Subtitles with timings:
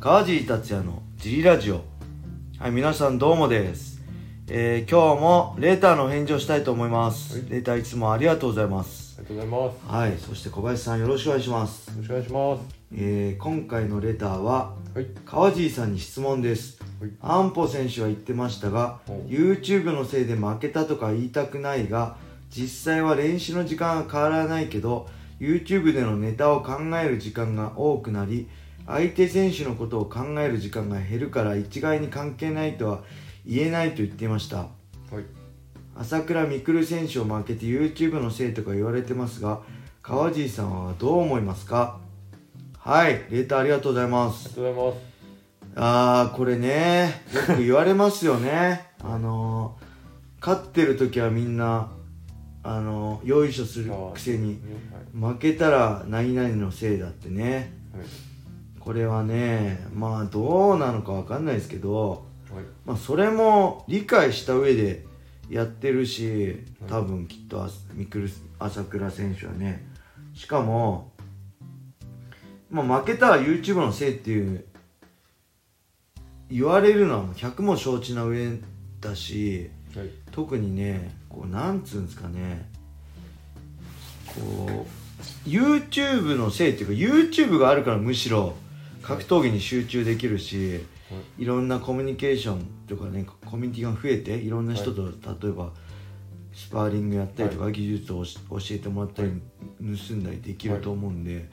[0.00, 1.82] 川尻達也のジリラジオ
[2.60, 4.00] はい皆さんどうもです、
[4.46, 9.92] えー今日もレーターの返事をしたいと思います、はいレーターいつもありがとうございますありがとうございます。
[9.92, 12.76] はいそして小林さんよろしくお願いします、よろしくお願いします。
[12.94, 15.06] えー今回のレターははい。
[15.26, 17.10] 川尻さんに質問ですはい。
[17.20, 22.16] 安保選手は言ってましたがお YouTube のせいで負けたとか言いたくないが
[22.50, 25.08] 実際は練習の時間は変わらないけど
[25.40, 28.48] YouTube でのネタを考える時間が多くなり
[28.88, 33.02] 相手選手のことを考える時間が減るから一概に関係ないとは
[33.46, 35.24] 言えないと言っていましたはい。
[35.94, 39.60] 朝倉未来選手を負けて YouTube のせいとか言われてますが
[40.02, 41.98] 川尻さんはどう思いますか？
[42.78, 45.08] はいレーターありがとうございますありがとうございます。
[45.76, 49.88] あーこれねよく言われますよねあのー
[50.40, 51.90] 勝ってる時はみんな
[52.62, 54.60] あのーよいしょするくせに
[55.20, 57.98] は負けたら何々のせいだってねい。
[57.98, 58.06] はい。
[58.88, 62.64] これはねまあどうなのかわかんないですけど、はい。
[62.86, 65.04] まあ、それも理解した上で
[65.50, 67.68] やってるし多分きっと
[68.58, 69.86] 朝倉選手はね
[70.32, 71.12] しかも、
[72.70, 74.64] まあ、負けたら YouTube のせいっていう
[76.50, 78.58] 言われるのはもう100も承知な上
[79.02, 80.08] だしはい。
[80.32, 82.70] 特にねこうなんつうんですかね
[84.34, 84.86] こ
[85.46, 88.54] う YouTube のせいっていうか YouTube があるからむしろ
[89.02, 90.80] 格闘技に集中できるし、
[91.38, 91.44] い。
[91.44, 95.72] ろんなコミュニケーションとかねコミュニティが増えていろんな人と、例えば
[96.52, 99.30] スパーリングやったりとか、技術をし教えてもらったり
[99.80, 101.48] 盗んだりできると思うんで、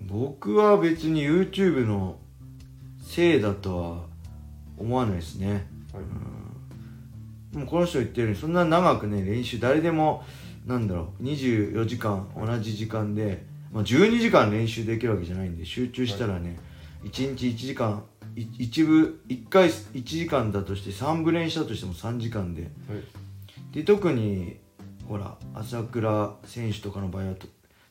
[0.00, 2.18] 僕は別に YouTube の
[3.02, 4.04] せいだとは
[4.78, 5.66] 思わないですね。
[5.92, 7.56] はい。
[7.56, 10.24] もうこの人言ってるようにそんな長くね練習誰でも
[10.66, 16.58] なんだろう24時間同じ時間で、まあ、12時間練習できるわけじゃないんで集中したらね、
[17.04, 18.04] 1日1時間
[18.36, 22.70] い一部1回1時間だとして3部練したとしても3時間ではい。
[23.72, 24.58] で特に
[25.08, 27.46] ほら朝倉選手とかの場合はと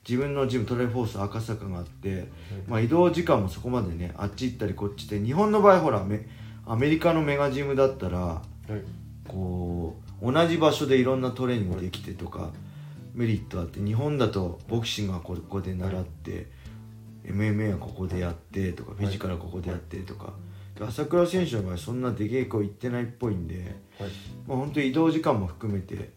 [0.07, 2.29] 自分のジムトレイフォース赤坂があって、
[2.67, 6.27] まあ、移動時間もそこまでねあっち行ったりこっちで日本の場合ほらメ
[6.67, 8.41] アメリカのメガジムだったらはい。
[9.27, 12.51] こう同じ場所でいろんなトレーニングできてとか
[13.15, 16.47] メリットあって日本だとボクシングはここで習って、
[17.25, 20.33] MMA はここでやってとかフィジカルはここでやってとか、
[20.77, 24.09] で朝倉選手の場合そんな出稽古行ってないっぽいんで、はい。
[24.45, 26.11] まあ、本当に移動時間も含めて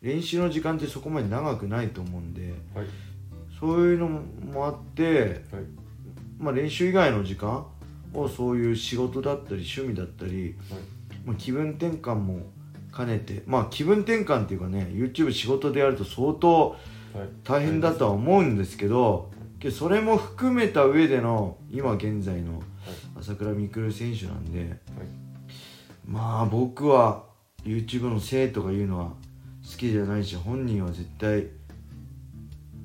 [0.00, 2.86] 練習の時間ってそこまで長くないと思うんではい。
[3.58, 5.64] そういうのもあって、はい。
[6.38, 7.66] まあ、練習以外の時間
[8.12, 10.80] をそういう仕事だったり趣味だったりはい。
[11.24, 12.40] まあ、気分転換も
[12.94, 17.28] 兼ねてまあ気分転換っていうかね YouTube 仕事でやると相当はい。
[17.44, 22.62] 大変だとは思うんですけどけどそれも含めた上での今現在の
[23.18, 24.70] 朝倉未来選手なんではい。
[26.06, 27.24] まあ僕は
[27.64, 31.46] YouTube のせいとかいうのは好きじゃないし本人は絶対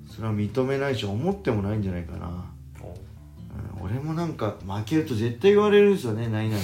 [0.08, 2.46] それは認めないし思ってもないんじゃないかな、
[2.82, 2.88] お。
[2.88, 6.62] うん俺もなんか負けると絶対言われるんですよね何々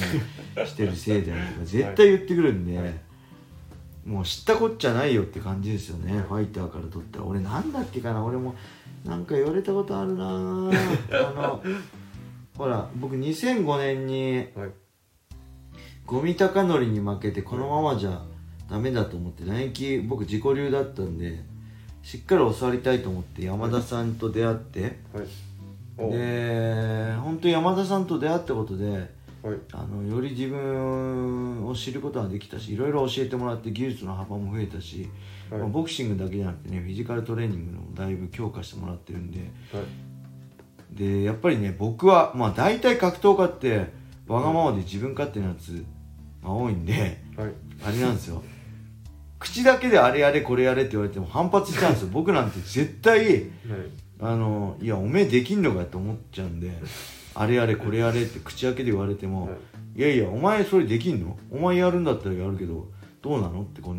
[0.66, 3.05] してるせいだよとか絶対言ってくるんで、はい
[4.06, 7.20] もう知ったこっちゃないよって感じですよね、ファイターからとった。
[7.20, 8.24] ら俺なんだっけかな。
[8.24, 8.54] 俺も
[9.04, 11.64] なんか言われたことあるなあの
[12.58, 14.72] ほら僕2005年にはい。
[16.06, 18.22] 五味隆則に負けてこのままじゃ
[18.70, 21.44] ダメだと思って打撃僕自己流だったんで
[22.04, 24.94] しっかり教わりたいと思って山田さんと出会って、はい。
[25.98, 29.10] おで本当に山田さんと出会ったことで
[29.46, 29.60] はい。
[29.74, 35.08] あのより自分を知ることができたしいろいろ教えてもらって技術の幅も増えたし、
[35.52, 39.40] はいまあボクシングだけじゃなくてねフィジカルトレーニングもだいぶ強化してもらってるんで
[39.72, 40.98] はい。
[40.98, 43.92] でやっぱりね僕はまあ大体格闘家って
[44.28, 45.86] わがままで自分勝手なやつ
[46.44, 47.52] が多いんではい。
[47.86, 48.42] あれなんですよ
[49.38, 53.46] 口だけであれやれこれやれって言われても反発しちゃうんですよ 僕なんて絶対はい。
[54.22, 56.72] あのいやおめえできんのかって思っちゃうんで
[57.36, 60.00] あれやれこれやれって口開けで言われても、はい。
[60.00, 61.38] いやいやお前それできんの？
[61.52, 62.88] お前やるんだったらやるけど
[63.22, 63.62] どうなの？
[63.62, 63.96] ってこう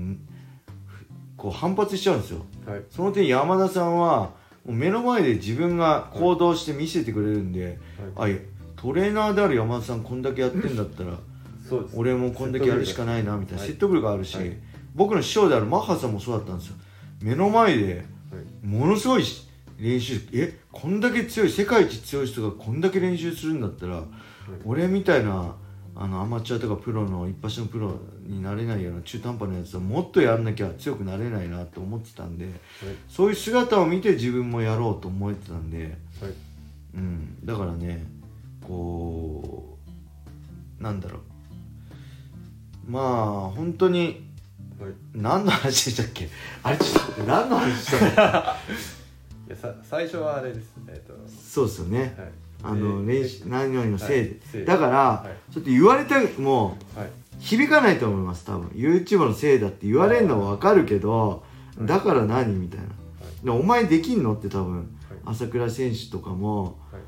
[1.36, 2.44] こう反発しちゃうんですよ。
[2.66, 2.82] はい。
[2.90, 4.30] その点山田さんは
[4.64, 7.78] もう目の前で自分が行動して見せてくれるんで、
[8.16, 8.38] あいや
[8.76, 11.18] トレーナーである山田さんこんだけやってんだったら。
[11.94, 13.68] 俺もこんだけやるしかないなみたいなはい。
[13.68, 14.56] 説得力あるし、はい。
[14.94, 16.76] 僕の師匠であるマッハさんもそうだったんですよ。
[17.20, 18.66] 目の前ではい。
[18.66, 19.24] ものすごい
[19.78, 24.02] 練習えこんだけ強い世界一強い人がこんだけ練習するんだったら、
[24.64, 25.54] 俺みたいな
[25.94, 32.48] あのアマチュアとかプロの一発のプロになれないような中途半端なやつはもっとやんなきゃ強くなれないなって思ってたんで
[33.08, 35.78] そういう姿を見て自分もやろうと思ってたんで、
[36.20, 36.32] はい。
[36.94, 38.06] うん、だからね
[38.62, 39.78] こ
[40.78, 41.20] うなんだろ
[42.88, 42.90] う。
[42.90, 44.26] まあ本当に
[44.78, 44.92] はい。
[45.14, 46.28] 何の話でしたっけ？
[46.62, 48.42] あれちょっと何の話したの
[49.46, 50.72] いやさ最初はあれです。
[50.88, 51.14] えっ、と。
[51.28, 52.14] そうですよね。
[52.18, 52.28] はい。
[52.64, 54.66] あので練習何々のせいで、はい。
[54.66, 55.52] だから、はい。
[55.52, 56.76] ちょっと言われたも
[57.38, 58.68] 響かないと思います多分。
[58.70, 61.44] YouTube のせいだって言われるのは分かるけど
[61.78, 61.86] はい。
[61.86, 62.86] だから何みたいな。
[63.44, 64.86] でお前できんのって多分はい。
[65.26, 67.02] 朝倉選手とかもはい。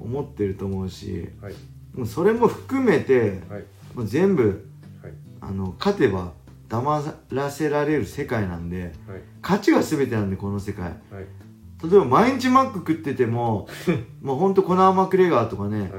[0.00, 1.54] 思ってると思うしはい。
[1.94, 3.64] もうそれも含めてはい。
[3.94, 4.68] もう全部
[5.02, 5.12] はい。
[5.40, 6.32] あの勝てば
[6.68, 8.92] 黙らせられる世界なんではい。
[9.40, 10.84] 勝ちが全てなんでこの世界。
[10.84, 10.94] はい
[11.82, 13.68] 例えば毎日マック食ってても
[14.20, 15.90] もうほんとコナー・マクレガーとかね、はい。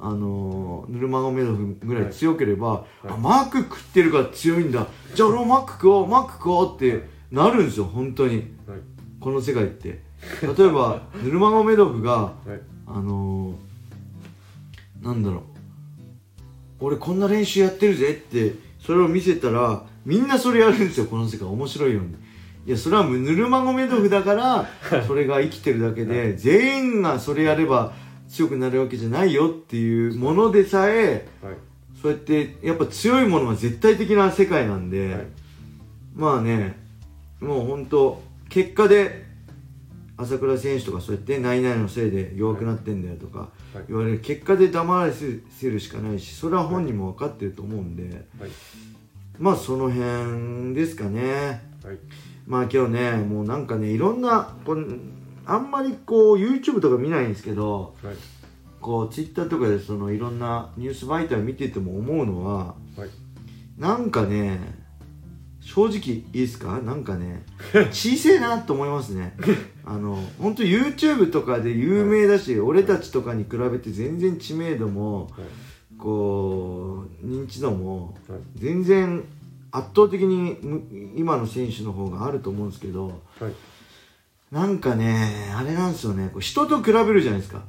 [0.00, 3.08] あのーヌルマゴメドフぐらい強ければ、はい。
[3.08, 4.86] あマック食ってるから強いんだ。
[5.14, 8.36] じゃあ俺もマック食おうマック食おうってなるんですよ本当に。
[8.36, 8.44] はい。
[9.18, 10.02] この世界って。
[10.42, 12.60] 例えばヌルマゴメドフがはい。
[12.86, 15.40] あのー、なんだろう。
[16.80, 21.48] 俺こんな練習やってるぜってそれを見せたらみんなそれやるんですよこの世界。
[21.48, 22.14] 面白いように
[22.66, 24.66] いやそれはヌルマゴメドフだから
[25.06, 27.92] それが生きてるだけで全員がそれやれば
[28.28, 31.54] 強くなるわけじゃないよっていうものでさえはい。
[32.00, 35.26] そうやってやっぱ強いものは絶対的な世界なんで、はい。
[36.14, 36.76] まあね
[37.40, 39.24] もう本当結果で
[40.16, 43.84] 朝倉選手とかそうやって何々のせいで弱くなってんだよとかはい。
[43.88, 48.04] 言われる結果で黙らせるしかないしそれは本人も分かってると思うんで
[48.40, 48.50] はい。
[49.38, 51.62] まあその辺ですかね。
[51.84, 51.98] はい
[52.46, 54.86] まあ今日ねもうなんかねいろんなこう
[55.46, 58.14] あんまりこう YouTube とか見ないんですけどはい。
[58.80, 63.08] こう Twitter とかでそのいろんなニュース媒体を見てても思うのははい。
[63.78, 64.58] なんかね
[65.62, 66.80] 正直いいですか？
[66.82, 67.42] なんかね
[67.90, 69.34] 小せえなと思いますね。
[69.86, 75.98] あの本当 YouTube とかで有名だし、俺たちとかに比べて全然知名度もはい。
[75.98, 78.40] こう認知度もはい。
[78.56, 79.24] 全然
[79.76, 80.82] 圧倒的にむ
[81.16, 83.52] 今の選手の方があると思うんですけどはい。
[84.52, 86.30] なんかねあれなんですよね。
[86.38, 87.64] 人と比べるじゃないですか。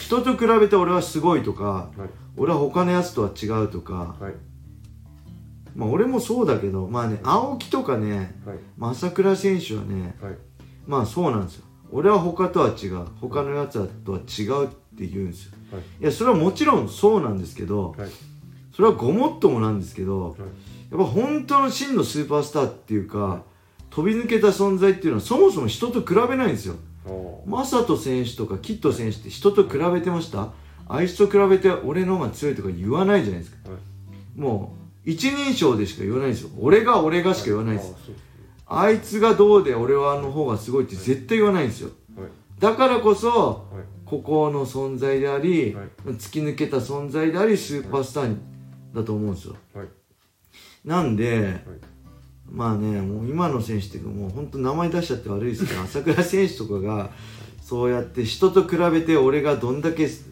[0.00, 2.08] 人と比べて俺はすごいとかはい。
[2.36, 4.34] 俺は他のやつとは違うとかはい。
[5.76, 8.58] まあ俺もそうだけどまあね青木とかねはい。
[8.76, 10.36] まあ朝倉選手はねはい。
[10.88, 11.64] まあそうなんですよ。
[11.92, 13.06] 俺は他とは違う。
[13.20, 15.52] 他のやつとは違うって言うんですよ。
[15.72, 15.82] はい。
[16.02, 18.08] いやそれはもちろんそうなんですけどはい。
[18.74, 20.40] それはごもっともなんですけどはい
[20.94, 23.42] やっぱ本当の真のスーパースターっていうか
[23.90, 26.76] 飛び抜けた存在っていうのはそもそも人と比べないんですよ。
[27.46, 30.52] マサト選手とかキッド選手って人と比べてました？
[30.88, 33.70] あいつと比べて俺の方が強いとか言わないじゃないですか。
[33.70, 34.40] はい。
[34.40, 36.50] もう一人称でしか言わないんですよ。
[36.58, 38.14] 俺が俺がしか言わないんですあそうですね
[38.66, 41.90] あいつがどうで俺はの方がすごいって絶対言わないんですよ。
[42.16, 42.28] はい。
[42.60, 43.28] だからこそ
[43.72, 43.84] はい。
[44.06, 45.88] ここの存在であり、はい。
[46.12, 48.36] 突き抜けた存在でありスーパースター
[48.94, 49.56] だと思うんですよ。
[49.74, 49.86] はい
[50.84, 51.60] なんではい。
[52.50, 57.10] まあねもう今の選手っていうかもう本当名前出しちゃって悪いですけど 朝倉選手とかが
[57.60, 60.28] そうやって人と比べて俺がどんだけす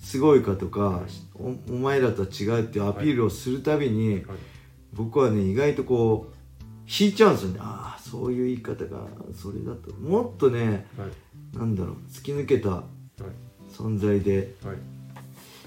[0.00, 1.02] すごいかとか
[1.34, 4.24] おお前らとは違うっていうアピールをするたびに、はい。
[4.92, 6.34] 僕はね意外とこう
[6.88, 7.58] 引いちゃうんですよね。
[7.60, 9.94] ああそういう言い方がそれだと。
[9.94, 11.56] もっとねはい。
[11.56, 12.82] なんだろう突き抜けたはい。
[13.70, 14.72] 存在では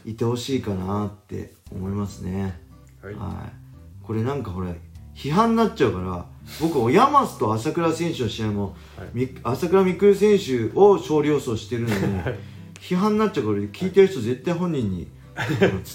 [0.05, 0.11] い。
[0.11, 2.59] いてほしいかなって思いますね。
[3.01, 3.13] はい。
[3.13, 3.62] はい
[4.03, 4.73] これなんかほら
[5.15, 6.25] 批判になっちゃうから
[6.61, 9.09] 僕ヤマスと朝倉選手の試合も、はい。
[9.13, 12.35] み朝倉未来選手を勝利予想してるのにはい。
[12.79, 15.07] 批判になっちゃうから聞いてる人絶対本人に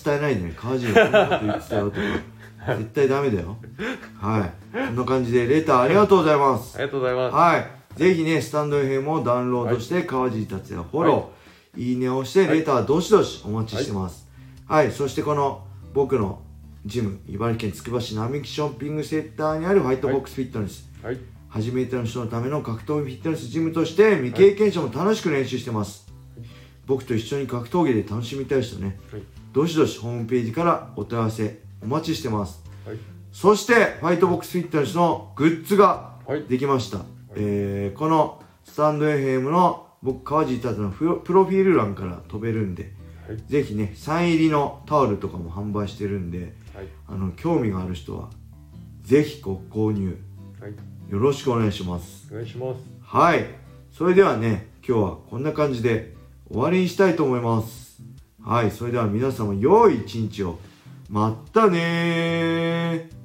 [0.05, 0.55] 伝えないでね。
[0.57, 2.77] 川尻がこんなこと言ってたよとか。
[2.77, 3.57] 絶対ダメだよ。
[4.19, 4.53] はい。
[4.73, 6.77] こんな感じでレターありがとうございます。
[6.77, 7.35] ありがとうございます。
[7.35, 7.99] はい。
[7.99, 14.29] ぜひねスタンド FM もダウンロードして、川尻達也フォロー、い、いねをしてレターどしどしお待ちしてます。
[14.67, 16.41] はい、そしてこの僕の
[16.85, 21.19] ジム茨城県つくば市並木ショッピングセンターにあるファイトボックスフィットネス、はい。
[21.49, 26.07] 初めての人のための格闘技フィットネスジムとして未経験者も楽しく練習してます、
[26.87, 28.99] 僕と一緒に格闘技で楽しみたい人ね。
[29.13, 29.23] はい。
[29.53, 32.63] どしどしホームページからお問い合わせお待ちしてます。
[32.87, 32.97] はい。
[33.33, 36.45] そしてファイトボックスフィットネスのグッズがはい。
[36.45, 37.01] できました、
[37.35, 42.93] えーこのスタンド FM の僕川尻達のプロプロフィール欄から飛べるんで
[43.27, 43.39] はい。
[43.47, 46.89] ぜひねサイン入りのタオルとかも販売してるんではい。
[47.09, 48.31] あの興味がある人は
[49.03, 50.17] ぜひご購入。
[50.61, 51.13] はい。
[51.13, 52.29] よろしくお願いします。
[52.31, 52.81] お願いします。
[53.03, 53.47] はい。
[53.91, 56.15] それではね今日はこんな感じで
[56.49, 58.01] 終わりにしたいと思います。
[58.41, 58.71] はい。
[58.71, 60.61] それでは皆様良い一日を。
[61.11, 63.18] まったねー